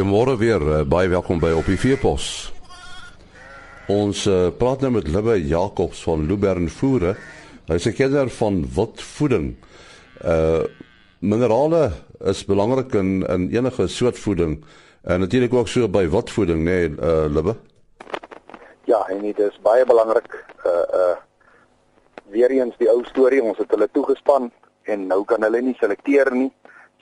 Goeiemôre 0.00 0.38
weer, 0.40 0.62
uh, 0.64 0.76
baie 0.88 1.10
welkom 1.12 1.36
by 1.42 1.50
op 1.52 1.66
die 1.68 1.76
Veepos. 1.76 2.24
Ons 3.92 4.22
uh, 4.24 4.46
praat 4.56 4.80
nou 4.80 4.94
met 4.94 5.10
Libbe 5.12 5.34
Jacobs 5.44 6.00
van 6.06 6.22
Lubern 6.24 6.70
Voere. 6.72 7.10
Hy's 7.68 7.84
'n 7.84 7.92
kenner 7.92 8.30
van 8.32 8.64
wildvoeding. 8.64 9.50
Uh 10.24 10.64
minerale 11.20 11.92
is 12.32 12.40
belangrik 12.48 12.94
in 12.94 13.26
in 13.28 13.50
enige 13.52 13.88
soort 13.88 14.18
voeding 14.18 14.64
en 15.04 15.20
natuurlik 15.20 15.52
ook 15.52 15.68
so 15.68 15.88
by 15.88 16.08
wildvoeding, 16.08 16.64
nê, 16.64 16.64
nee, 16.64 16.88
uh 16.96 17.28
Libbe. 17.28 17.56
Ja, 18.84 19.04
en 19.08 19.20
dit 19.20 19.38
is 19.38 19.60
baie 19.62 19.84
belangrik. 19.84 20.44
Uh 20.64 21.00
uh 21.00 21.16
weer 22.32 22.50
eens 22.50 22.76
die 22.78 22.88
ou 22.88 23.04
storie, 23.04 23.42
ons 23.42 23.58
het 23.58 23.70
hulle 23.70 23.88
toegespan 23.92 24.50
en 24.82 25.06
nou 25.06 25.24
kan 25.24 25.42
hulle 25.42 25.60
nie 25.60 25.76
selekteer 25.76 26.32
nie. 26.32 26.52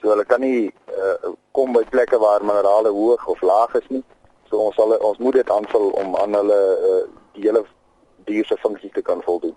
So 0.01 0.09
hulle 0.09 0.25
kan 0.25 0.41
nie 0.41 0.73
uh, 0.91 1.31
kom 1.59 1.75
by 1.75 1.83
plekke 1.91 2.17
waar 2.23 2.45
minerale 2.45 2.91
hoog 2.95 3.27
of 3.27 3.41
laag 3.41 3.75
is 3.81 3.87
nie. 3.95 4.03
So 4.49 4.63
ons 4.69 4.77
sal 4.79 4.95
ons 4.95 5.19
moet 5.19 5.41
dit 5.41 5.49
aanvul 5.51 5.89
om 6.01 6.15
aan 6.21 6.37
hulle 6.39 6.59
uh, 6.89 7.01
die 7.35 7.47
hele 7.47 7.65
dier 8.29 8.47
se 8.47 8.57
funksie 8.63 8.91
te 8.95 9.03
kan 9.03 9.23
voldoen. 9.25 9.55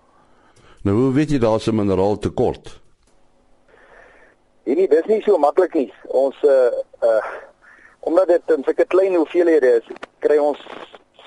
Nou 0.83 0.95
hoe 0.97 1.11
weet 1.15 1.31
jy 1.31 1.39
daar's 1.39 1.67
'n 1.71 1.75
mineraal 1.75 2.17
tekort? 2.19 2.79
Nee, 4.65 4.87
dis 4.87 5.05
nie 5.05 5.21
so 5.23 5.37
maklik 5.37 5.73
nie. 5.73 5.93
Ons 6.07 6.35
uh 6.43 6.71
uh 7.09 7.23
omdat 7.99 8.27
dit 8.27 8.51
in 8.55 8.63
sulke 8.63 8.85
klein 8.85 9.15
hoeveelhede 9.15 9.69
is, 9.79 9.85
kry 10.19 10.37
ons 10.37 10.59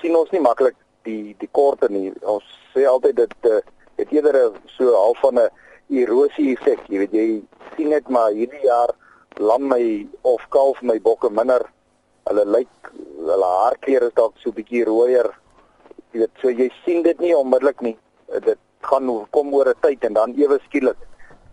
sien 0.01 0.15
ons 0.15 0.29
nie 0.31 0.41
maklik 0.41 0.75
die 1.09 1.35
die 1.39 1.49
korte 1.51 1.89
nie. 1.89 2.13
Ons 2.21 2.45
sê 2.73 2.85
altyd 2.85 3.15
dit 3.15 3.49
uh, 3.49 3.61
het 3.97 4.11
eerder 4.13 4.51
so 4.77 4.93
half 4.93 5.19
van 5.25 5.39
'n 5.41 5.49
erosie 5.89 6.53
effek. 6.55 6.85
Jy 6.87 6.97
weet 6.97 7.13
jy 7.13 7.27
sien 7.75 7.89
net 7.89 8.09
maar 8.09 8.31
hierdie 8.31 8.65
jaar 8.65 8.93
lam 9.39 9.67
my 9.69 10.05
of 10.23 10.41
kalf 10.49 10.81
my 10.81 10.99
bokke 10.99 11.29
minder. 11.29 11.63
Hulle 12.27 12.45
lyk 12.45 12.91
hulle 13.17 13.49
haarkleur 13.61 14.07
is 14.07 14.15
dalk 14.15 14.35
so 14.43 14.51
bietjie 14.51 14.85
rooier. 14.85 15.29
Jy 16.13 16.23
weet, 16.23 16.33
so 16.41 16.49
jy 16.49 16.69
sien 16.85 17.03
dit 17.03 17.19
nie 17.19 17.35
onmiddellik 17.35 17.81
nie. 17.81 17.97
Dit 18.45 18.59
gaan 18.81 19.09
kom 19.31 19.53
oor 19.53 19.69
'n 19.69 19.81
tyd 19.81 20.03
en 20.03 20.13
dan 20.13 20.33
ewe 20.37 20.59
skielik 20.67 20.97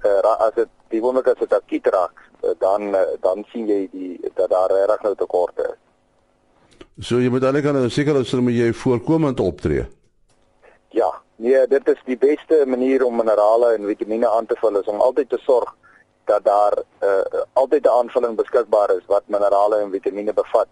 uh, 0.05 0.37
as 0.47 0.55
dit 0.55 0.71
die 0.89 1.01
wonderlike 1.01 1.33
as 1.33 1.41
dit 1.41 1.53
akut 1.53 1.87
raak, 1.95 2.21
uh, 2.43 2.55
dan 2.61 2.95
uh, 2.95 3.05
dan 3.23 3.45
sien 3.53 3.67
jy 3.67 3.89
die 3.93 4.31
dat 4.35 4.51
daar 4.51 4.71
reg 4.71 5.03
nou 5.03 5.15
tekorte 5.15 5.63
is. 5.63 5.81
So 7.07 7.19
jy 7.19 7.31
moet 7.31 7.45
eintlik 7.45 7.67
aan 7.67 7.85
'n 7.85 7.91
sekere 7.91 8.25
sin 8.25 8.45
moet 8.45 8.55
jy 8.55 8.73
voorkomend 8.73 9.41
optree. 9.41 9.87
Ja, 10.91 11.11
nee, 11.37 11.67
dit 11.67 11.89
is 11.89 12.01
die 12.05 12.17
beste 12.17 12.65
manier 12.67 13.05
om 13.05 13.17
minerale 13.17 13.75
en 13.75 13.87
vitamiene 13.87 14.29
aan 14.29 14.47
te 14.47 14.57
vul 14.61 14.79
is 14.79 14.87
om 14.87 15.01
altyd 15.01 15.29
te 15.29 15.39
sorg 15.39 15.75
dat 16.25 16.45
daar 16.45 16.75
uh, 17.03 17.43
altyd 17.53 17.85
'n 17.85 17.97
aanvulling 17.99 18.37
beskikbaar 18.37 18.91
is 18.97 19.07
wat 19.07 19.23
minerale 19.27 19.77
en 19.77 19.91
vitamiene 19.91 20.33
bevat 20.33 20.69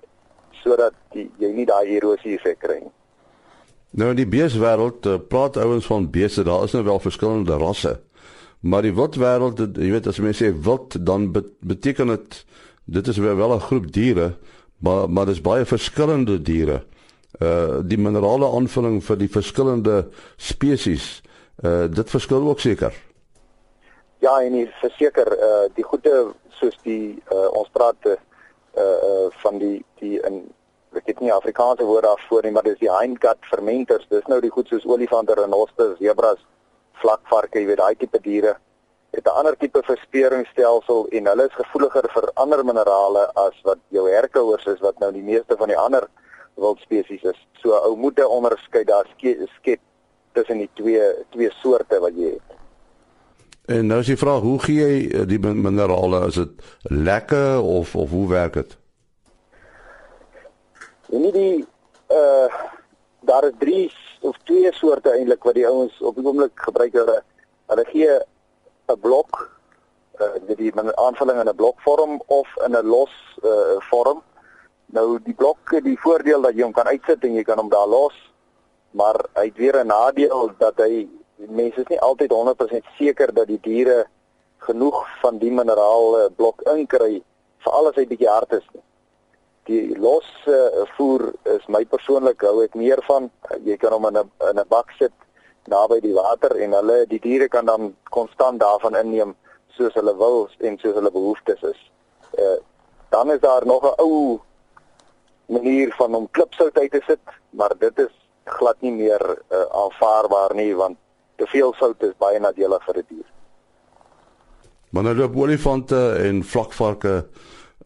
sodat 0.50 0.92
die, 1.11 1.31
jy 1.39 1.50
nie 1.53 1.67
daai 1.67 1.97
erosie 1.97 2.36
effek 2.39 2.58
kry 2.58 2.78
nie. 2.81 2.92
Nou 3.91 4.11
in 4.11 4.17
die 4.17 4.28
beeswêreld 4.28 5.06
uh, 5.06 5.19
praat 5.28 5.56
ouens 5.56 5.86
van 5.86 6.11
beeste, 6.11 6.45
daar 6.45 6.64
is 6.64 6.73
nou 6.73 6.84
wel 6.84 7.00
verskillende 7.00 7.56
rasse. 7.56 8.00
Maar 8.62 8.83
die 8.83 8.95
wildwêreld, 8.95 9.58
jy 9.75 9.91
weet 9.91 10.06
as 10.06 10.20
mense 10.23 10.45
sê 10.45 10.53
wild, 10.55 10.95
dan 11.06 11.33
beteken 11.61 12.14
dit 12.14 12.45
dit 12.84 13.08
is 13.08 13.19
wel 13.19 13.55
'n 13.55 13.61
groep 13.61 13.92
diere, 13.92 14.34
maar 14.78 15.11
maar 15.11 15.27
dis 15.27 15.41
baie 15.41 15.64
verskillende 15.64 16.42
diere. 16.42 16.83
Uh 17.41 17.80
die 17.83 17.98
minerale 17.98 18.47
aanvulling 18.47 19.03
vir 19.05 19.17
die 19.17 19.28
verskillende 19.28 20.08
spesies, 20.36 21.23
uh 21.64 21.86
dit 21.89 22.11
verskil 22.11 22.48
ook 22.48 22.61
seker. 22.61 22.92
Ja, 24.23 24.37
en 24.39 24.55
ek 24.55 24.75
verseker 24.78 25.29
uh 25.35 25.69
die 25.74 25.85
goede 25.85 26.33
soos 26.58 26.77
die 26.86 27.19
uh 27.35 27.48
ons 27.58 27.70
praat 27.74 28.07
uh 28.07 28.17
uh 28.79 29.29
van 29.42 29.58
die 29.58 29.79
die 29.98 30.20
in 30.29 30.45
ek 30.95 31.08
het 31.08 31.20
nie 31.20 31.33
Afrikaanse 31.33 31.85
woorde 31.89 32.07
daarvoor 32.07 32.45
nie, 32.45 32.52
maar 32.52 32.67
dis 32.69 32.79
die 32.79 32.92
hindgut 32.92 33.41
fermenters. 33.51 34.07
Dis 34.13 34.29
nou 34.29 34.39
die 34.41 34.51
goed 34.52 34.69
soos 34.69 34.85
olifante, 34.85 35.35
renosters, 35.35 35.97
zebras, 35.98 36.39
vlakvarke, 37.01 37.58
jy 37.58 37.67
weet 37.70 37.80
daai 37.80 37.97
tipe 37.97 38.20
diere 38.23 38.58
het 39.13 39.27
'n 39.27 39.36
ander 39.39 39.57
tipe 39.57 39.83
versperingsstelsel 39.83 41.07
en 41.08 41.27
hulle 41.27 41.45
is 41.47 41.61
gevoeliger 41.61 42.07
vir 42.14 42.30
ander 42.35 42.64
minerale 42.64 43.24
as 43.35 43.57
wat 43.63 43.79
jou 43.89 44.08
herkouers 44.08 44.67
is 44.67 44.80
wat 44.80 44.98
nou 44.98 45.13
die 45.13 45.23
meeste 45.23 45.57
van 45.57 45.68
die 45.68 45.77
ander 45.77 46.08
wildspesies 46.55 47.23
is. 47.23 47.47
So 47.63 47.74
ou 47.74 47.97
moet 47.97 48.18
'n 48.18 48.35
onderskeid 48.39 48.86
daar 48.86 49.07
skep 49.17 49.80
tussen 50.33 50.58
die 50.58 50.70
twee 50.74 51.24
twee 51.30 51.51
soorte 51.51 52.01
wat 52.01 52.14
jy 52.17 52.30
het. 52.30 52.61
En 53.64 53.86
nou 53.86 54.00
is 54.00 54.06
die 54.06 54.18
vraag, 54.18 54.40
hoe 54.40 54.58
gee 54.58 54.74
jy 54.74 54.95
eh, 55.06 55.27
die 55.27 55.39
minerale? 55.39 56.27
Is 56.27 56.34
dit 56.34 56.62
lekker 56.83 57.61
of 57.62 57.95
of 57.95 58.11
hoe 58.11 58.28
werk 58.28 58.52
dit? 58.58 58.77
En 61.12 61.30
die 61.30 61.67
uh 62.11 62.48
daar 63.23 63.45
is 63.45 63.55
drie 63.58 63.92
of 64.20 64.36
twee 64.42 64.73
soorte 64.74 65.11
eintlik 65.11 65.45
wat 65.46 65.55
die 65.55 65.67
ouens 65.67 66.00
op 66.02 66.17
die 66.18 66.24
oomblik 66.27 66.58
gebruik 66.58 66.92
hulle 66.98 67.20
hulle 67.70 67.84
gee 67.92 68.11
'n 68.90 68.98
blok 69.00 69.39
uh 70.18 70.56
die 70.58 70.73
aanvulling 70.74 71.39
in 71.40 71.48
'n 71.48 71.55
blokvorm 71.55 72.20
of 72.27 72.48
in 72.67 72.74
'n 72.74 72.86
los 72.86 73.14
uh 73.44 73.79
vorm. 73.79 74.23
Nou 74.86 75.18
die 75.23 75.34
blok 75.34 75.70
die 75.84 75.98
voordeel 76.00 76.42
dat 76.42 76.55
jy 76.55 76.62
hom 76.62 76.73
kan 76.73 76.90
uitsit 76.90 77.24
en 77.24 77.34
jy 77.34 77.42
kan 77.42 77.58
hom 77.58 77.68
daar 77.68 77.86
los, 77.89 78.33
maar 78.90 79.17
hy 79.34 79.44
het 79.44 79.56
weer 79.56 79.84
'n 79.84 79.86
nadeel 79.86 80.50
dat 80.58 80.74
hy 80.77 81.08
mense 81.37 81.81
is 81.81 81.89
nie 81.89 82.01
altyd 82.01 82.31
100% 82.31 82.95
seker 82.98 83.33
dat 83.35 83.47
die 83.47 83.61
diere 83.61 84.07
genoeg 84.59 85.07
van 85.20 85.39
die 85.39 85.51
mineraal 85.51 86.31
blok 86.37 86.63
inkry 86.75 87.23
veral 87.65 87.91
as 87.91 87.98
hy 87.98 88.07
bietjie 88.07 88.31
hard 88.31 88.53
is. 88.59 88.67
Die 89.71 89.95
los 89.98 90.27
uh, 90.51 90.85
voer 90.97 91.29
is 91.55 91.67
my 91.71 91.85
persoonlik 91.87 92.42
hou 92.42 92.63
ek 92.65 92.75
meer 92.79 93.03
van. 93.07 93.31
Jy 93.67 93.77
kan 93.79 93.95
hom 93.95 94.09
in 94.11 94.19
'n 94.19 94.31
in 94.51 94.59
'n 94.59 94.69
bak 94.69 94.91
sit 94.98 95.15
naby 95.71 96.01
die 96.01 96.15
water 96.15 96.57
en 96.59 96.75
hulle 96.75 97.07
die 97.07 97.21
diere 97.23 97.48
kan 97.48 97.67
dan 97.67 97.95
konstant 98.11 98.61
daarvan 98.61 98.97
inneem 98.98 99.37
soos 99.77 99.95
hulle 99.95 100.15
wil 100.17 100.48
en 100.59 100.79
soos 100.79 100.95
hulle 100.95 101.11
behoeftes 101.11 101.63
is. 101.63 101.81
Uh, 102.39 102.59
dan 103.11 103.31
is 103.31 103.41
daar 103.41 103.67
nog 103.67 103.83
'n 103.85 103.95
ou 103.98 104.41
manier 105.47 105.95
van 105.98 106.15
om 106.15 106.31
klipsout 106.31 106.79
uit 106.79 106.91
te 106.91 107.03
sit, 107.07 107.25
maar 107.51 107.73
dit 107.79 107.98
is 107.98 108.15
glad 108.45 108.81
nie 108.81 108.92
meer 108.92 109.23
uh, 109.51 109.67
aanvaarbaar 109.71 110.55
nie 110.55 110.75
want 110.75 110.98
te 111.42 111.51
veel 111.51 111.75
sout 111.79 112.03
is 112.07 112.14
baie 112.23 112.41
nadelig 112.41 112.85
vir 112.86 112.98
'n 112.98 113.05
die 113.08 113.17
dier. 113.17 113.29
Maar 114.92 115.03
nou 115.03 115.14
loop 115.14 115.36
olifante 115.36 116.01
en 116.29 116.42
vlakvarke 116.45 117.27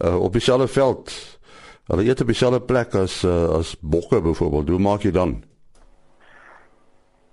uh, 0.05 0.23
op 0.23 0.33
dieselfde 0.33 0.69
veld. 0.69 1.13
Hulle 1.87 2.05
eet 2.05 2.21
op 2.21 2.27
dieselfde 2.27 2.61
plek 2.61 2.95
as 2.95 3.23
uh, 3.23 3.59
as 3.59 3.77
bokke 3.81 4.21
byvoorbeeld. 4.21 4.69
Hoe 4.69 4.79
maak 4.79 5.03
jy 5.03 5.11
dan? 5.11 5.45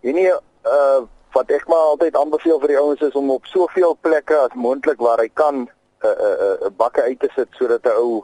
En 0.02 0.14
nie 0.14 0.30
uh 0.30 1.02
wat 1.34 1.50
ek 1.50 1.64
maar 1.68 1.88
altyd 1.90 2.14
aanbeveel 2.14 2.60
vir 2.62 2.70
die 2.70 2.78
ouens 2.78 3.02
is 3.02 3.16
om 3.18 3.32
op 3.34 3.48
soveel 3.50 3.96
plekke 4.06 4.36
as 4.38 4.54
moontlik 4.54 5.00
waar 5.02 5.18
hy 5.18 5.32
kan 5.34 5.56
'n 5.66 5.70
uh, 6.06 6.10
'n 6.10 6.44
uh, 6.46 6.68
uh, 6.68 6.70
bakke 6.78 7.02
uit 7.02 7.20
te 7.20 7.30
sit 7.36 7.50
sodat 7.58 7.86
'n 7.90 7.98
ou 7.98 8.22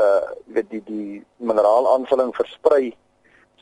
uh 0.00 0.24
weet 0.46 0.70
die 0.70 0.82
die 0.86 1.24
mineraal 1.36 1.92
aanvulling 1.94 2.32
versprei 2.34 2.96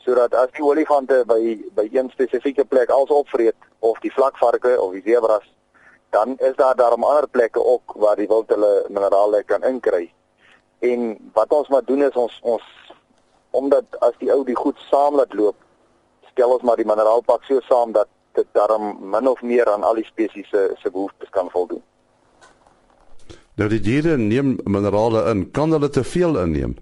sodat 0.05 0.33
as 0.33 0.51
die 0.57 0.63
olifante 0.63 1.23
by 1.27 1.57
by 1.75 1.89
een 1.91 2.09
spesifieke 2.09 2.65
plek 2.65 2.89
als 2.89 3.09
opvreet 3.09 3.55
of 3.79 3.99
die 3.99 4.13
vlakvarke 4.13 4.81
of 4.81 4.93
die 4.93 5.05
zebras 5.05 5.47
dan 6.09 6.37
is 6.37 6.55
daar 6.55 6.75
daarom 6.75 7.03
ander 7.03 7.27
plekke 7.27 7.65
ook 7.65 7.93
waar 7.95 8.15
die 8.15 8.27
wild 8.27 8.49
hulle 8.49 8.85
minerale 8.89 9.43
kan 9.43 9.63
inkry. 9.63 10.13
En 10.79 11.17
wat 11.33 11.51
ons 11.51 11.67
maar 11.67 11.85
doen 11.85 12.03
is 12.03 12.15
ons 12.15 12.39
ons 12.41 12.63
omdat 13.49 13.85
as 13.99 14.13
die 14.17 14.31
ou 14.31 14.43
die 14.45 14.55
goed 14.55 14.77
saam 14.89 15.15
laat 15.15 15.33
loop, 15.33 15.55
stel 16.31 16.53
ons 16.53 16.61
maar 16.61 16.77
die 16.77 16.85
mineraalpak 16.85 17.43
so 17.43 17.61
saam 17.65 17.91
dat 17.91 18.07
dit 18.37 18.45
daarom 18.53 18.97
min 19.09 19.27
of 19.27 19.41
meer 19.41 19.69
aan 19.71 19.83
al 19.83 19.97
die 19.97 20.05
spesies 20.05 20.49
se 20.49 20.69
se 20.81 20.91
behoeftes 20.91 21.29
kan 21.29 21.49
voldoen. 21.49 21.81
Nou 23.57 23.69
die 23.69 23.81
diere 23.81 24.17
neem 24.17 24.57
minerale 24.63 25.25
in, 25.31 25.51
kan 25.51 25.71
hulle 25.71 25.89
te 25.89 26.03
veel 26.03 26.37
inneem? 26.39 26.77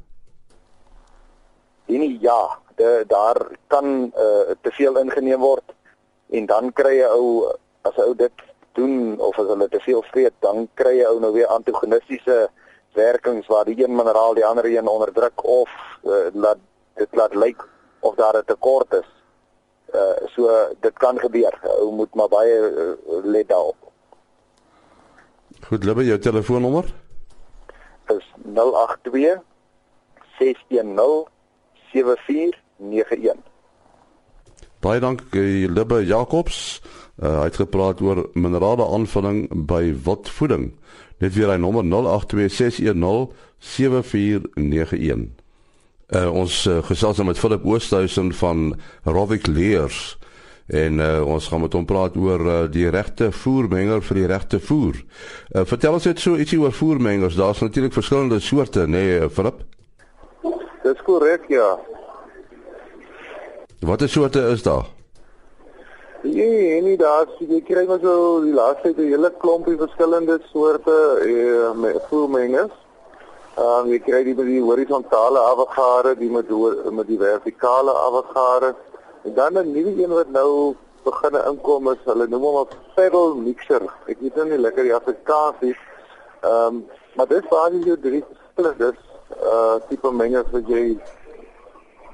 Ja, 2.19 2.57
de, 2.75 3.03
daar 3.07 3.47
kan 3.67 3.85
uh, 4.15 4.53
te 4.61 4.71
veel 4.71 4.97
ingeneem 4.97 5.39
word 5.39 5.73
en 6.29 6.45
dan 6.45 6.73
kry 6.73 6.97
jy 6.99 7.07
ou 7.07 7.53
as 7.81 7.95
'n 7.95 8.01
ou 8.01 8.15
dit 8.15 8.45
doen 8.73 9.19
of 9.19 9.39
as 9.39 9.47
hulle 9.47 9.67
te 9.69 9.79
veel 9.79 10.03
vreet 10.11 10.33
dan 10.39 10.67
kry 10.73 10.97
jy 10.99 11.05
ou 11.05 11.19
nou 11.19 11.31
weer 11.33 11.47
antagonistiese 11.47 12.49
werkings 12.93 13.47
waar 13.47 13.65
die 13.65 13.83
een 13.83 13.95
mineraal 13.95 14.33
die 14.33 14.45
ander 14.45 14.65
een 14.65 14.87
onderdruk 14.87 15.43
of 15.43 15.69
uh, 16.03 16.27
laat 16.33 16.57
dit 16.95 17.07
laat 17.11 17.35
lyk 17.35 17.61
of 17.99 18.15
daar 18.15 18.37
'n 18.37 18.45
tekort 18.45 18.93
is. 18.93 19.09
Uh 19.93 20.27
so 20.35 20.49
dit 20.79 20.97
kan 20.97 21.19
gebeur. 21.19 21.59
Ou 21.63 21.91
moet 21.91 22.13
maar 22.15 22.27
baie 22.27 22.55
uh, 22.59 23.23
let 23.23 23.47
daarop. 23.47 23.75
Goed, 25.67 25.83
Libbe, 25.83 26.03
jou 26.03 26.19
telefoonnommer? 26.19 26.85
Is 28.07 28.33
082 28.53 29.41
610 30.39 31.27
7491 31.97 33.41
Baie 34.79 34.99
dankie 35.01 35.65
Libbe 35.69 36.05
Jacobs. 36.05 36.81
Uh, 37.17 37.39
hy 37.39 37.47
het 37.49 37.55
gepraat 37.57 38.01
oor 38.05 38.29
minerale 38.37 38.85
aanvulling 38.85 39.47
by 39.49 39.95
wildvoeding. 40.05 40.71
Net 41.17 41.33
weer 41.33 41.49
hy 41.49 41.57
nommer 41.57 41.83
0826107491. 41.89 41.89
Uh, 46.07 46.29
ons 46.29 46.65
uh, 46.69 46.77
gesels 46.85 47.17
met 47.25 47.39
Philip 47.41 47.65
Oosthuizen 47.65 48.33
van 48.37 48.79
Rovic 49.03 49.47
Leers 49.49 50.17
en 50.67 50.99
uh, 50.99 51.23
ons 51.25 51.47
gaan 51.47 51.61
met 51.63 51.73
hom 51.73 51.85
praat 51.87 52.15
oor 52.19 52.41
uh, 52.43 52.67
die 52.71 52.89
regte 52.91 53.31
voermenger 53.31 54.01
vir 54.03 54.15
die 54.19 54.27
regte 54.27 54.59
voer. 54.59 54.95
Uh, 54.99 55.63
vertel 55.65 55.93
ons 55.97 56.05
net 56.05 56.19
so 56.19 56.35
ietsie 56.35 56.59
oor 56.59 56.75
voermengers. 56.75 57.39
Daar's 57.39 57.63
natuurlik 57.63 57.95
verskillende 57.95 58.39
soorte, 58.43 58.83
nê, 58.85 59.03
nee, 59.17 59.29
Philip? 59.31 59.63
Dis 60.87 61.01
korrek, 61.03 61.47
ja. 61.51 61.79
Watter 63.79 64.09
soorte 64.09 64.39
is 64.39 64.63
daar? 64.63 64.85
Nee, 66.21 66.81
nee, 66.81 66.97
daar's 66.97 67.33
jy 67.39 67.59
kry 67.67 67.83
maar 67.89 67.99
so 68.01 68.39
die 68.45 68.53
laaste 68.55 68.93
tyd 68.93 68.99
'n 69.03 69.11
hele 69.11 69.31
klompie 69.41 69.75
verskillende 69.77 70.37
soorte 70.51 70.95
eh 71.27 71.99
voermengers. 72.09 72.75
Ehm 73.57 73.83
um, 73.83 73.91
jy 73.91 73.99
kry 74.07 74.23
die 74.23 74.35
met 74.35 74.45
die 74.45 74.61
horisontale 74.61 75.39
afgare, 75.39 76.15
die 76.15 76.29
met 76.29 76.49
met 76.99 77.07
die 77.07 77.19
vertikale 77.19 77.91
afgare. 77.91 78.75
En 79.23 79.33
dan 79.33 79.57
'n 79.57 79.71
nuwe 79.71 80.03
een 80.03 80.13
wat 80.19 80.31
nou 80.31 80.75
begin 81.03 81.35
inkom 81.49 81.91
is 81.91 82.01
hulle 82.05 82.27
noem 82.27 82.43
hom 82.43 82.57
'n 82.61 82.67
pedal 82.95 83.35
mixer. 83.35 83.83
Ek 84.07 84.17
weet 84.19 84.35
nou 84.35 84.47
nie 84.49 84.63
lekker 84.65 84.83
die 84.83 84.95
Afrikaans 84.95 85.59
nie. 85.59 85.75
Ehm 86.41 86.65
um, 86.65 86.85
maar 87.15 87.27
dit 87.27 87.49
basies 87.49 87.85
jou 87.85 87.99
drie 87.99 88.23
verskillende 88.31 88.95
uh 89.53 89.77
tipe 89.89 90.11
mengers 90.11 90.51
wat 90.51 90.67
jy 90.67 90.83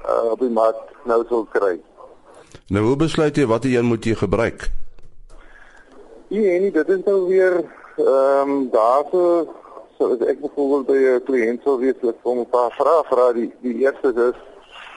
uh 0.04 0.30
op 0.32 0.40
die 0.40 0.52
mark 0.52 0.80
nou 1.04 1.20
sou 1.28 1.44
kry. 1.52 1.76
Nou 2.68 2.84
hoe 2.88 2.96
besluit 2.96 3.36
jy 3.36 3.46
watter 3.46 3.70
een 3.74 3.84
moet 3.90 4.04
jy 4.04 4.14
gebruik? 4.14 4.70
Nee, 6.28 6.60
nee, 6.60 6.70
dit 6.70 6.88
is 6.88 7.04
nou 7.04 7.26
weer 7.28 7.60
ehm 7.96 8.50
um, 8.50 8.70
daarso 8.70 9.46
so 9.98 10.12
as 10.14 10.22
ek 10.26 10.40
byvoorbeeld 10.40 10.86
by 10.86 10.98
'n 10.98 11.24
kliënt 11.26 11.62
sou 11.62 11.78
wees 11.78 12.00
wat 12.00 12.18
hom 12.22 12.38
'n 12.38 12.50
paar 12.50 12.72
vrae 12.78 13.02
vra 13.10 13.32
die 13.32 13.52
die 13.62 13.76
eerste 13.84 14.10
is 14.28 14.38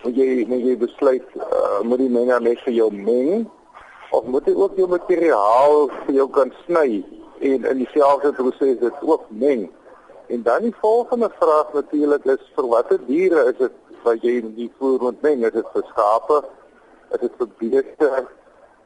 moet 0.03 0.15
jy 0.15 0.45
moet 0.47 0.63
jy 0.65 0.77
besluit 0.77 1.27
uh, 1.35 1.81
moet 1.83 1.99
die 1.99 2.09
menger 2.09 2.41
net 2.41 2.59
vir 2.65 2.73
jou 2.73 2.89
meng 2.91 3.45
of 4.11 4.25
moet 4.25 4.45
jy 4.45 4.55
ook 4.55 4.77
jou 4.77 4.87
materiaal 4.87 5.89
vir 6.05 6.13
jou 6.15 6.29
kan 6.29 6.53
sny 6.65 7.03
en 7.39 7.65
in 7.65 7.77
dieselfde 7.77 8.33
proses 8.33 8.79
dit 8.79 8.93
ook 9.01 9.25
meng. 9.29 9.69
En 10.27 10.43
dan 10.43 10.61
die 10.61 10.75
volgende 10.79 11.29
vraag 11.39 11.73
natuurlik 11.73 12.25
is 12.25 12.51
vir 12.55 12.67
watter 12.67 12.99
diere 13.05 13.45
is 13.51 13.57
dit 13.57 13.71
wat 14.03 14.23
jy 14.23 14.41
die 14.57 14.71
voer 14.77 14.99
moet 15.01 15.21
meng? 15.21 15.45
Is 15.47 15.55
dit 15.55 15.69
vir 15.73 15.85
skape? 15.91 16.41
Is 17.15 17.21
dit 17.23 17.37
vir 17.39 17.49
beeste? 17.61 18.09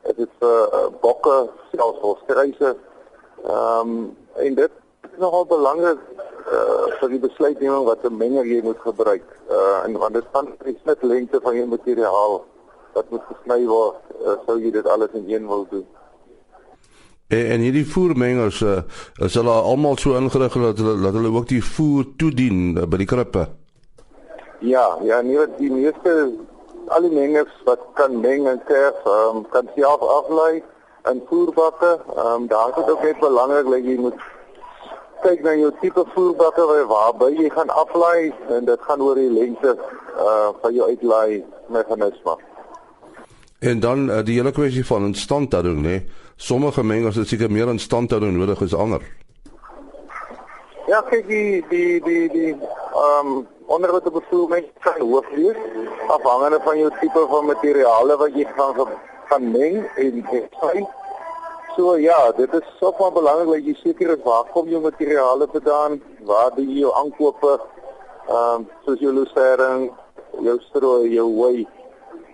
Is 0.10 0.18
dit 0.20 0.36
vir 0.42 0.76
uh, 0.78 0.88
bokke, 1.02 1.38
selfs 1.74 2.02
vir 2.04 2.20
struise? 2.24 2.76
Ehm 3.42 3.94
um, 3.94 3.96
en 4.38 4.56
dit 4.56 4.78
is 5.10 5.18
nogal 5.20 5.48
belangrik 5.50 6.04
uh, 6.18 6.86
vir 7.00 7.10
die 7.16 7.22
besluitneming 7.26 7.88
wat 7.90 8.06
'n 8.06 8.18
menger 8.18 8.46
jy 8.46 8.62
moet 8.62 8.80
gebruik. 8.86 9.26
Uh 9.50 9.82
en 9.86 9.98
want 9.98 10.14
dit 10.14 10.28
gaan 10.34 10.54
die 10.64 10.78
snitlengte 10.84 11.42
van 11.42 11.56
jou 11.56 11.68
materiaal 11.68 12.44
wat 12.94 13.10
moet 13.10 13.26
gesny 13.32 13.66
word, 13.66 13.98
uh, 14.22 14.38
sou 14.46 14.60
jy 14.60 14.72
dit 14.72 14.88
alles 14.88 15.18
in 15.18 15.26
een 15.30 15.48
wil 15.48 15.66
doen. 15.70 15.88
En, 17.32 17.46
en 17.56 17.60
hierdie 17.64 17.88
voermengers 17.88 18.60
uh, 18.62 18.82
is 19.24 19.36
hulle 19.40 19.54
almal 19.72 19.96
so 19.98 20.18
ingerig 20.20 20.54
dat 20.54 20.82
hulle 20.84 20.98
dat 21.00 21.16
hulle 21.16 21.32
ook 21.32 21.48
die 21.48 21.64
voer 21.64 22.10
toedien 22.20 22.76
uh, 22.76 22.84
by 22.84 23.00
die 23.00 23.08
krippe. 23.08 23.46
Ja, 24.60 24.98
ja, 25.02 25.22
wat 25.24 25.56
die 25.58 25.72
meeste 25.72 26.12
al 26.92 27.08
die 27.08 27.14
mengers 27.14 27.54
wat 27.64 27.80
kan 27.96 28.20
meng 28.20 28.50
en 28.52 28.60
kerf, 28.68 29.00
um, 29.08 29.46
kan 29.56 29.70
self 29.78 30.04
aflei 30.18 30.60
in 31.12 31.24
voerbakke. 31.30 31.96
Ehm 32.18 32.28
um, 32.28 32.48
daar 32.52 32.70
is 32.70 32.76
dit 32.76 32.92
ook 32.92 33.04
net 33.08 33.20
belangrik 33.24 33.72
dat 33.72 33.90
jy 33.90 33.98
moet 34.04 34.20
kyk 35.24 35.44
na 35.46 35.56
jou 35.56 35.72
tipe 35.80 36.04
voerbakke 36.14 36.68
waar 36.68 36.88
waarby 36.94 37.32
jy 37.40 37.50
gaan 37.56 37.70
aflei 37.70 38.34
en 38.50 38.66
dit 38.66 38.88
gaan 38.90 39.02
oor 39.02 39.16
die 39.16 39.32
lengte 39.32 39.78
uh 40.20 40.50
van 40.62 40.74
jou 40.74 40.90
uitlaai 40.90 41.44
meganisme. 41.68 42.36
En 43.62 43.80
dan 43.80 44.10
uh, 44.10 44.24
die 44.26 44.36
hele 44.40 44.52
kwessie 44.52 44.86
van 44.86 45.04
instandhouding? 45.06 45.82
Nee? 45.82 46.06
Sommige 46.36 46.84
mengers 46.84 47.16
het 47.16 47.28
seker 47.28 47.52
meer 47.52 47.70
instandhouding 47.70 48.34
nodig 48.34 48.62
as 48.66 48.74
ander. 48.74 49.02
Ja, 50.90 51.02
kyk 51.10 51.28
die 51.28 51.60
die 51.70 52.00
die 52.02 52.24
die 52.34 52.54
ehm 52.56 53.28
um, 53.28 53.44
onder 53.66 53.92
wat 53.94 54.08
'n 54.10 54.16
bevoering 54.16 54.66
kan 54.80 54.98
hoof 55.00 55.28
wees 55.36 55.60
afhangende 56.08 56.60
van 56.64 56.78
jou 56.78 56.90
tipe 57.00 57.26
van 57.30 57.46
materiale 57.46 58.18
wat 58.18 58.34
jy 58.36 58.46
gaan 58.56 58.74
gaan 59.30 59.52
meng 59.52 59.86
en 59.96 60.26
fyn. 60.60 60.88
So 61.76 61.98
ja, 61.98 62.32
dit 62.32 62.54
is 62.54 62.66
so 62.80 62.92
van 62.98 63.14
belangrik 63.14 63.48
dat 63.48 63.66
jy 63.66 63.76
seker 63.84 64.18
is 64.18 64.24
waar 64.24 64.50
kom 64.54 64.68
jou 64.68 64.82
materiale 64.82 65.48
vandaan, 65.52 66.02
waar 66.26 66.50
doen 66.56 66.70
jy 66.70 66.80
jou 66.80 66.94
aankope, 67.04 67.60
ehm 68.28 68.56
um, 68.56 68.68
soos 68.86 69.00
jou 69.00 69.14
lucerne, 69.14 69.92
jou 70.42 70.58
strooi, 70.60 71.14
jou 71.14 71.30
wei. 71.42 71.68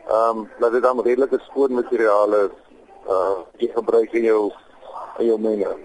Ehm 0.07 0.37
um, 0.37 0.49
dat 0.59 0.71
dit 0.71 0.81
dan 0.81 1.01
redelike 1.01 1.39
skoon 1.49 1.73
materiale 1.73 2.37
is. 2.47 2.55
Uh 3.07 3.43
jy 3.57 3.69
gebruik 3.73 4.11
in 4.11 4.23
jou 4.23 4.51
in 5.17 5.25
jou 5.25 5.39
menge. 5.39 5.75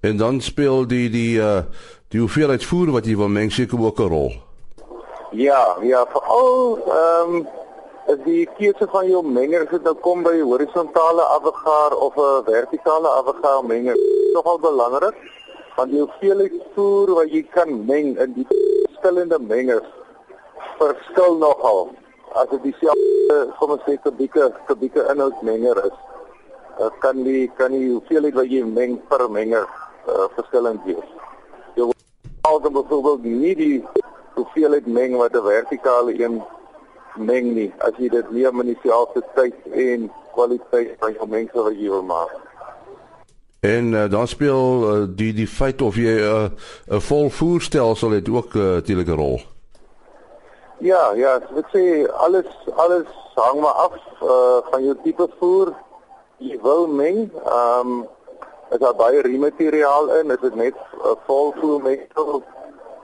En 0.00 0.16
dan 0.16 0.40
speel 0.40 0.86
die 0.86 1.10
die 1.10 1.38
uh 1.38 1.60
die 2.08 2.20
hoeveelheid 2.20 2.64
voer 2.64 2.90
wat 2.90 3.06
jy 3.06 3.16
wil 3.16 3.28
meng 3.28 3.52
seker 3.52 3.80
ook 3.80 3.98
'n 3.98 4.08
rol. 4.08 4.32
Ja, 5.30 5.76
ja, 5.82 6.06
veral 6.06 6.78
ehm 6.86 7.34
um, 7.34 7.46
die 8.24 8.46
keuse 8.58 8.86
van 8.90 9.08
jou 9.10 9.22
menger 9.26 9.64
as 9.64 9.70
dit 9.70 9.82
nou 9.82 9.94
kom 9.94 10.22
by 10.22 10.38
horisontale 10.40 11.22
afgaar 11.36 11.96
of 11.96 12.14
'n 12.16 12.44
vertikale 12.44 13.08
afgaar 13.08 13.64
menger 13.64 13.96
nogal 14.32 14.58
belangrik 14.58 15.16
want 15.76 15.90
die 15.90 16.00
hoeveelheid 16.00 16.54
voer 16.74 17.14
wat 17.14 17.30
jy 17.30 17.42
kan 17.42 17.84
meng 17.86 18.16
in 18.18 18.32
die 18.32 18.46
verskillende 18.48 19.38
mengers 19.38 19.88
verskil 20.78 21.36
nogal 21.36 21.90
as 22.32 22.48
dit 22.50 22.62
dieselfde 22.62 22.95
kom 23.58 23.70
ons 23.70 23.82
sê 23.86 23.96
kubieke 24.02 24.52
kubieke 24.66 25.02
inhoudmenger 25.12 25.78
is 25.86 25.96
uh, 26.80 26.90
kan 26.98 27.22
die 27.24 27.50
kan 27.56 27.72
die 27.72 27.90
hoeveelheid 27.90 28.34
wat 28.34 28.50
jy 28.50 28.64
meng 28.64 28.98
per 29.10 29.28
menger 29.30 29.66
uh, 30.08 30.26
verskillend 30.36 30.84
wees. 30.88 31.08
Jy 31.76 31.88
wil 31.88 32.70
byvoorbeeld 32.70 33.24
nie 33.24 33.54
die 33.58 33.78
hoeveelheid 34.36 34.86
meng 34.86 35.16
wat 35.16 35.34
'n 35.34 35.42
vertikale 35.42 36.12
een 36.14 36.42
meng 37.16 37.54
nie 37.54 37.72
as 37.78 37.96
jy 37.98 38.08
dit 38.08 38.30
neem 38.30 38.60
in 38.60 38.74
dieselfde 38.74 39.22
tyd 39.34 39.54
en 39.72 40.10
kwaliteit 40.34 40.96
van 41.00 41.12
jou 41.12 41.28
mengsel 41.28 41.64
wat 41.64 41.78
jy 41.80 41.88
wil 41.88 42.02
maak. 42.02 42.34
En 43.60 43.92
uh, 43.92 44.10
dan 44.10 44.28
speel 44.28 44.62
uh, 44.84 45.04
die 45.08 45.32
die 45.32 45.48
feit 45.48 45.82
of 45.82 45.96
jy 45.96 46.20
'n 46.20 46.22
uh, 46.22 46.96
'n 46.96 47.00
volvoerstelsel 47.00 48.10
het 48.10 48.28
ook 48.28 48.54
natuurlik 48.54 49.08
uh, 49.08 49.14
'n 49.14 49.18
rol. 49.18 49.40
Ja, 50.78 51.12
ja, 51.16 51.38
ek 51.56 51.70
sê 51.72 51.82
alles 52.20 52.48
alles 52.76 53.08
hang 53.34 53.60
maar 53.64 53.78
af 53.86 53.94
uh, 54.20 54.58
van 54.68 54.84
jou 54.84 54.96
tipe 55.04 55.24
voer 55.38 55.72
jy 56.36 56.58
wil 56.60 56.84
meng. 56.86 57.30
Ehm 57.44 57.92
um, 57.94 58.04
is 58.74 58.82
daar 58.82 58.96
baie 58.98 59.22
riemateriaal 59.22 60.10
in? 60.18 60.30
Is 60.30 60.42
dit 60.42 60.54
net 60.54 60.76
uh, 61.00 61.14
volvoer 61.24 61.80
mengsel? 61.82 62.42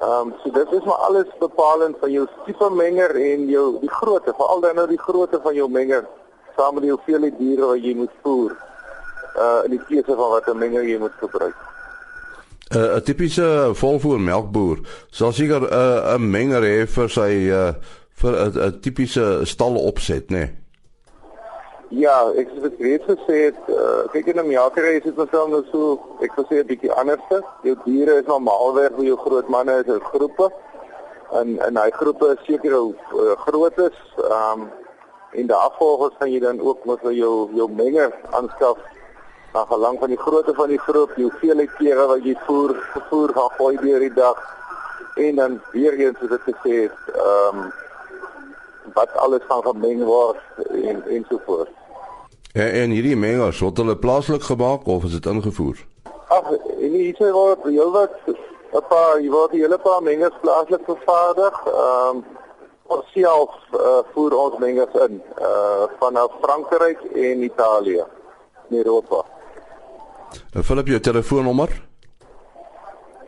Ehm 0.01 0.13
um, 0.13 0.35
so 0.43 0.53
dit 0.53 0.73
is 0.73 0.85
maar 0.85 1.01
alles 1.09 1.33
bepalend 1.41 1.97
van 2.01 2.13
jou 2.13 2.27
tipe 2.45 2.71
menger 2.71 3.17
en 3.17 3.49
jou 3.49 3.67
die 3.81 3.91
grootte, 3.91 4.37
veral 4.37 4.61
dan 4.61 4.75
nou 4.75 4.87
die 4.93 5.01
grootte 5.01 5.41
van 5.41 5.55
jou 5.55 5.69
menger 5.71 6.05
saam 6.57 6.75
met 6.75 6.85
die 6.85 6.93
hoeveelheid 6.93 7.39
diere 7.39 7.73
wat 7.73 7.85
jy 7.85 7.95
moet 7.97 8.17
voer. 8.23 8.57
Uh 9.33 9.61
in 9.65 9.79
die 9.79 9.85
keuse 9.89 10.13
van 10.13 10.29
watter 10.37 10.57
menger 10.57 10.85
jy 10.85 10.99
moet 11.01 11.17
gebruik. 11.25 11.72
'n 12.73 12.79
uh, 12.79 13.01
tipiese 13.05 13.71
volvoer 13.75 14.21
melkboer 14.21 14.79
sal 15.11 15.33
seker 15.33 15.61
'n 15.61 15.73
uh, 15.73 16.15
'n 16.17 16.31
menger 16.31 16.63
hê 16.63 16.87
vir 16.87 17.09
sy 17.09 17.31
uh 17.53 17.73
vir 18.21 18.33
'n 18.33 18.59
'n 18.67 18.81
tipiese 18.81 19.45
stal 19.45 19.77
opset, 19.77 20.31
né? 20.31 20.39
Nee? 20.39 20.63
Ja, 21.93 22.33
ek 22.41 22.49
het 22.55 22.63
dit 22.63 22.79
reeds 22.81 23.05
gesê, 23.05 23.39
uh, 23.69 24.09
kyk 24.13 24.27
in 24.33 24.39
'n 24.41 24.49
melkery 24.49 24.97
is 24.97 25.03
dit 25.05 25.17
mos 25.17 25.33
nou 25.33 25.63
so, 25.71 26.01
ek 26.25 26.33
sê 26.49 26.61
'n 26.61 26.67
bietjie 26.67 26.93
anderste. 26.93 27.43
Jou 27.63 27.77
diere 27.85 28.15
is 28.21 28.27
normaalweg 28.27 28.97
vir 28.97 29.05
jou 29.05 29.17
groot 29.17 29.49
manne 29.49 29.75
is 29.81 29.89
'n 29.93 30.01
groepe. 30.01 30.49
En 31.33 31.59
en 31.67 31.77
hy 31.77 31.91
groepe 31.91 32.27
is 32.33 32.47
seker 32.47 32.73
hoe 32.73 32.95
uh, 33.13 33.37
groot 33.45 33.79
is. 33.79 33.99
Ehm 34.17 34.61
um, 34.61 34.71
en 35.33 35.47
daarvolgens 35.47 36.15
gaan 36.19 36.33
jy 36.33 36.41
dan 36.41 36.61
ook 36.61 36.79
vir 37.03 37.13
jou 37.13 37.49
jou 37.55 37.69
menge 37.71 38.13
aanskaf 38.31 38.77
na 39.53 39.65
gelang 39.69 39.99
van 39.99 40.09
die 40.09 40.19
grootte 40.19 40.55
van 40.55 40.69
die 40.69 40.81
groep, 40.81 41.13
die 41.17 41.25
hoeveelheid 41.25 41.73
kere 41.77 42.07
wat 42.07 42.25
jy 42.25 42.35
voer, 42.47 42.73
voer 43.11 43.33
gaan 43.37 43.55
gooi 43.59 43.77
deur 43.77 44.01
die 44.01 44.15
dag. 44.15 44.41
En 45.15 45.37
dan 45.37 45.61
weer 45.73 45.93
eens 46.01 46.19
soos 46.19 46.33
dit 46.33 46.49
gesê 46.49 46.75
het, 46.87 47.15
ehm 47.15 47.63
um, 47.63 47.73
wat 48.93 49.13
alles 49.17 49.45
gaan 49.49 49.63
gemeng 49.63 50.03
word 50.05 50.41
en 50.69 51.03
ensovoorts. 51.09 51.71
En, 52.53 52.73
en 52.73 52.91
hierdie 52.91 53.17
mengers 53.17 53.61
word 53.65 53.79
hulle 53.81 53.97
plaaslik 53.97 54.43
gemaak 54.43 54.87
of 54.87 55.05
is 55.05 55.15
dit 55.17 55.27
ingevoer? 55.27 55.79
Ag, 56.29 56.51
en 56.53 56.97
hier 56.97 57.15
sê 57.17 57.31
word 57.33 57.65
jy 57.73 57.87
wat 57.95 58.17
'n 58.73 58.85
paar 58.89 59.21
jy 59.21 59.31
word 59.31 59.53
'n 59.53 59.63
hele 59.65 59.79
paar 59.79 60.03
mengers 60.03 60.37
plaaslik 60.41 60.85
vervaardig. 60.85 61.61
Ehm 61.67 62.17
um, 62.17 62.25
self 63.15 63.51
uh, 63.73 64.03
voer 64.13 64.37
ons 64.37 64.59
mengers 64.59 64.95
in 65.07 65.23
uh 65.41 65.85
vanaf 66.01 66.33
Frankryk 66.41 67.01
en 67.03 67.43
Italië 67.43 68.05
in 68.69 68.77
Europa. 68.77 69.25
En 70.53 70.65
Philip 70.65 70.87
jou 70.87 71.01
telefoonnommer? 71.01 71.83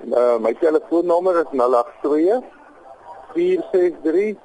Uh 0.04 0.38
my 0.40 0.54
telefoonnommer 0.61 1.40
is 1.40 1.46
082 1.52 2.42
463 3.34 4.37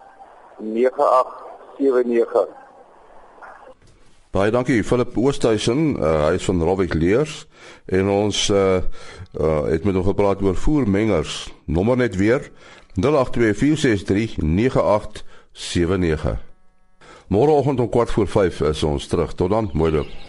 9879. 0.58 2.48
Baie 4.30 4.52
dankie 4.54 4.84
Philip 4.84 5.18
Oosthuizen, 5.18 5.98
uh, 5.98 6.28
hy 6.28 6.34
is 6.38 6.46
van 6.46 6.62
Robbie 6.62 6.94
Leers 6.94 7.48
en 7.90 8.10
ons 8.14 8.50
uh, 8.54 8.78
uh 9.34 9.64
het 9.66 9.84
met 9.84 9.96
hom 9.98 10.06
gepraat 10.06 10.42
oor 10.46 10.56
voermengers. 10.56 11.54
Nommer 11.66 11.98
net 11.98 12.16
weer 12.16 12.52
0824639879. 13.02 13.02
Môreoggend 17.28 17.80
om 17.80 17.90
kwart 17.90 18.12
voor 18.12 18.28
5 18.28 18.62
is 18.62 18.84
ons 18.84 19.08
terug. 19.08 19.34
Tot 19.34 19.50
dan, 19.50 19.70
mooi 19.74 19.92
loop. 19.92 20.29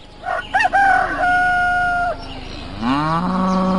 啊。 3.20 3.69